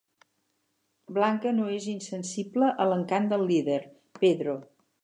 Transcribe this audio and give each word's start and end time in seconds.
Blanca 1.17 1.53
no 1.59 1.67
és 1.75 1.85
insensible 1.93 2.71
a 2.71 2.89
l'encant 2.93 3.31
del 3.35 3.47
líder, 3.53 3.79
Pedro. 4.25 4.63